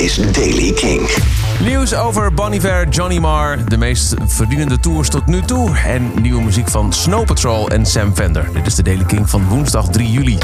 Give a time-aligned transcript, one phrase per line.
[0.00, 1.08] is Daily King.
[1.64, 5.76] Nieuws over Bon Iver, Johnny Marr, de meest verdienende tours tot nu toe.
[5.76, 8.48] En nieuwe muziek van Snow Patrol en Sam Fender.
[8.52, 10.38] Dit is de Daily King van woensdag 3 juli.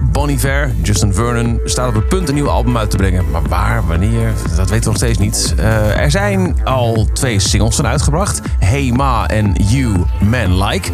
[0.00, 3.30] Bon Iver, Justin Vernon, staat op het punt een nieuw album uit te brengen.
[3.30, 5.54] Maar waar, wanneer, dat weten we nog steeds niet.
[5.58, 8.40] Uh, er zijn al twee singles van uitgebracht.
[8.58, 10.90] Hey Ma en You Man Like.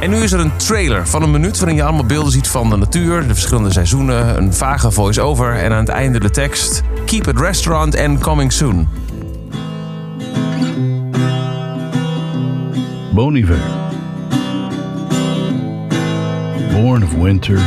[0.00, 2.70] En nu is er een trailer van een minuut waarin je allemaal beelden ziet van
[2.70, 7.26] de natuur, de verschillende seizoenen, een vage voice-over en aan het einde de tekst Keep
[7.26, 8.88] it restaurant and coming soon.
[13.14, 13.58] Bon Iver.
[16.72, 17.58] Born of winter.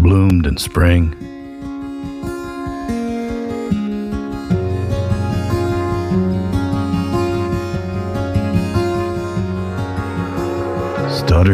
[0.00, 1.23] Bloomed in spring.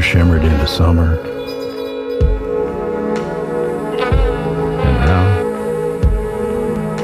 [0.00, 1.18] Stutter shimmered into summer.
[4.80, 5.24] And now,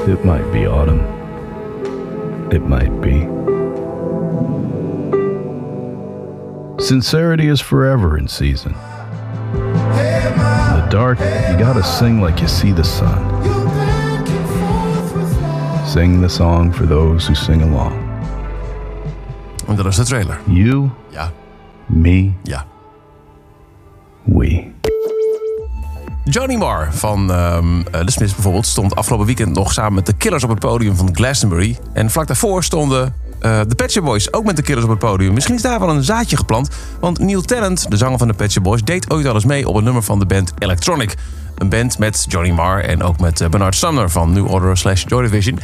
[0.08, 1.00] it might be autumn.
[2.50, 3.28] It might be.
[6.82, 8.72] Sincerity is forever in season.
[8.72, 8.78] In
[10.80, 13.20] the dark, you gotta sing like you see the sun.
[15.86, 17.92] Sing the song for those who sing along.
[19.68, 20.38] En dat is de trailer.
[20.46, 21.30] You, Ja,
[21.86, 22.64] me, ja.
[24.26, 24.64] We.
[26.24, 27.58] Johnny Marr van eh,
[27.90, 31.14] The Smiths bijvoorbeeld stond afgelopen weekend nog samen met de Killers op het podium van
[31.14, 31.78] Glastonbury.
[31.92, 35.34] En vlak daarvoor stonden eh, de Shop Boys ook met de Killers op het podium.
[35.34, 36.68] Misschien is daar wel een zaadje geplant,
[37.00, 39.74] want Neil Tennant, de zanger van de Shop Boys, deed ooit al eens mee op
[39.74, 41.14] een nummer van de band Electronic.
[41.54, 45.04] Een band met Johnny Marr en ook met eh, Bernard Sumner van New Order slash
[45.06, 45.58] Joy Division.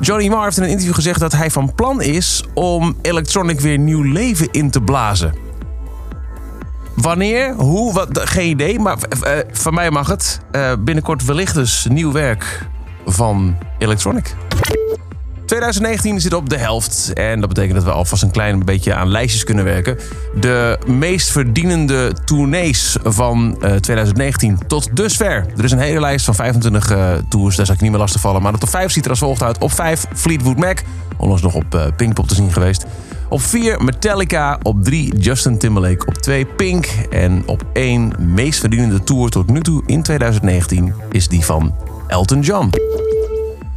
[0.00, 3.78] Johnny Marr heeft in een interview gezegd dat hij van plan is om Electronic weer
[3.78, 5.49] nieuw leven in te blazen.
[7.00, 8.78] Wanneer, hoe, wat, geen idee.
[8.78, 10.40] Maar eh, eh, van mij mag het.
[10.50, 12.66] Eh, binnenkort wellicht dus nieuw werk
[13.06, 14.34] van Electronic.
[15.50, 17.12] 2019 zit op de helft.
[17.12, 19.98] En dat betekent dat we alvast een klein beetje aan lijstjes kunnen werken.
[20.40, 25.46] De meest verdienende tournees van eh, 2019 tot dusver.
[25.56, 27.56] Er is een hele lijst van 25 eh, tours.
[27.56, 28.42] Daar zal ik niet meer lastig vallen.
[28.42, 29.58] Maar de top 5 ziet er als volgt uit.
[29.58, 30.78] Op 5 Fleetwood Mac.
[31.16, 32.86] Onlangs nog op Pinkpop te zien geweest.
[33.30, 34.58] Op 4 Metallica.
[34.62, 36.06] Op 3 Justin Timberlake.
[36.06, 36.86] Op 2 Pink.
[37.10, 41.74] En op 1 meest verdienende tour tot nu toe in 2019 is die van
[42.06, 42.70] Elton John.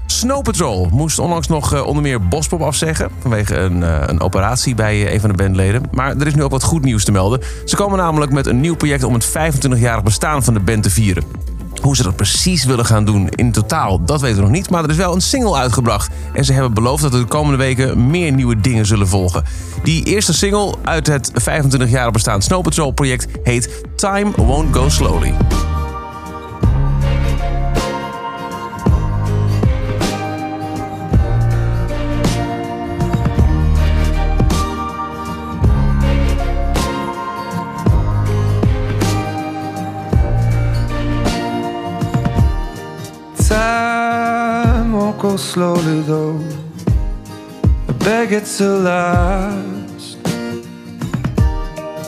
[0.06, 3.10] Snow Patrol moest onlangs nog eh, onder meer Bospop afzeggen.
[3.20, 5.84] Vanwege een, eh, een operatie bij eh, een van de bandleden.
[5.92, 7.40] Maar er is nu ook wat goed nieuws te melden.
[7.66, 10.90] Ze komen namelijk met een nieuw project om het 25-jarig bestaan van de band te
[10.90, 11.24] vieren.
[11.84, 14.70] Hoe ze dat precies willen gaan doen in totaal, dat weten we nog niet.
[14.70, 16.10] Maar er is wel een single uitgebracht.
[16.34, 19.44] En ze hebben beloofd dat er de komende weken meer nieuwe dingen zullen volgen.
[19.84, 25.34] Die eerste single uit het 25-jarig bestaan Snow Patrol project heet Time Won't Go Slowly.
[45.44, 46.40] Slowly though.
[47.90, 50.18] I beg it to last.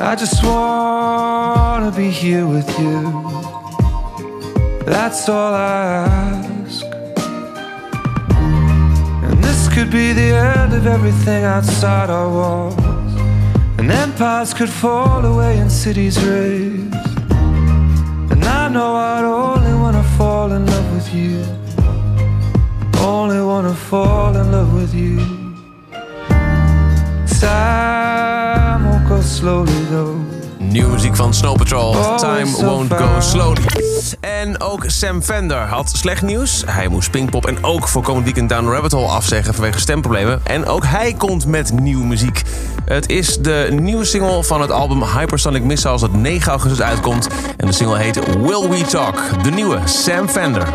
[0.02, 3.02] I just wanna be here with you.
[4.86, 6.86] That's all I ask.
[9.26, 13.14] And this could be the end of everything outside our walls.
[13.78, 16.94] And empires could fall away and cities raise.
[18.32, 19.76] And I know I'd only
[23.86, 25.20] fall in love with you.
[27.40, 30.44] Time won't go slowly though.
[30.60, 33.20] Nieuwe muziek van Snow Patrol, Time Won't Go.
[33.20, 33.62] Slowly.
[34.20, 36.64] En ook Sam Fender had slecht nieuws.
[36.66, 40.42] Hij moest Pinkpop en ook voor komend weekend Down Rabbit Hole afzeggen vanwege stemproblemen.
[40.44, 42.42] En ook hij komt met nieuwe muziek.
[42.86, 47.28] Het is de nieuwe single van het album Hypersonic Missiles dat 9 augustus uitkomt.
[47.58, 49.44] En de single heet Will We Talk.
[49.44, 50.68] De nieuwe Sam Fender.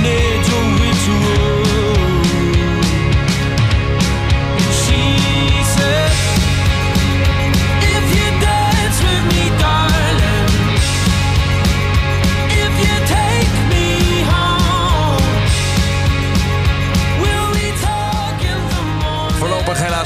[0.00, 1.61] need a ritual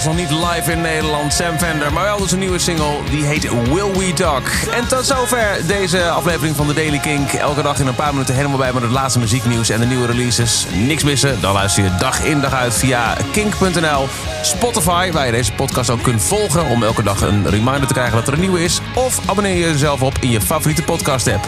[0.07, 1.33] nog niet live in Nederland.
[1.33, 2.99] Sam Fender, maar wel dus een nieuwe single.
[3.11, 4.47] Die heet Will We Talk.
[4.75, 7.33] En tot zover deze aflevering van de Daily Kink.
[7.33, 10.07] Elke dag in een paar minuten helemaal bij met het laatste muzieknieuws en de nieuwe
[10.07, 10.67] releases.
[10.87, 14.09] Niks missen, dan luister je dag in dag uit via kink.nl.
[14.43, 16.67] Spotify, waar je deze podcast ook kunt volgen...
[16.67, 18.81] om elke dag een reminder te krijgen dat er een nieuwe is.
[18.95, 21.45] Of abonneer je jezelf op in je favoriete podcast app.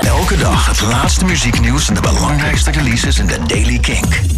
[0.00, 4.37] Elke dag het laatste muzieknieuws en de belangrijkste releases in de Daily Kink.